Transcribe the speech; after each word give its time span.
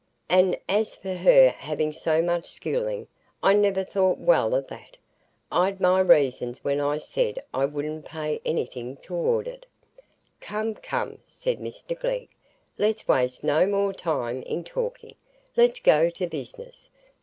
And 0.29 0.57
as 0.67 0.95
for 0.95 1.13
her 1.13 1.49
having 1.49 1.93
so 1.93 2.23
much 2.23 2.47
schooling, 2.49 3.07
I 3.43 3.53
never 3.53 3.83
thought 3.83 4.17
well 4.17 4.55
o' 4.55 4.61
that. 4.61 4.97
I'd 5.51 5.79
my 5.79 5.99
reasons 5.99 6.63
when 6.63 6.79
I 6.81 6.97
said 6.97 7.39
I 7.53 7.65
wouldn't 7.65 8.05
pay 8.05 8.41
anything 8.43 8.97
toward 8.97 9.47
it." 9.47 9.67
"Come, 10.39 10.73
come," 10.73 11.19
said 11.27 11.59
Mr 11.59 11.99
Glegg, 11.99 12.29
"let's 12.79 13.07
waste 13.07 13.43
no 13.43 13.67
more 13.67 13.93
time 13.93 14.41
in 14.41 14.63
talking,—let's 14.63 15.79
go 15.81 16.09
to 16.09 16.25
business. 16.25 16.89